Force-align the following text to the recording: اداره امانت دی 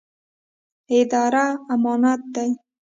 اداره 0.97 1.45
امانت 1.73 2.19
دی 2.33 2.51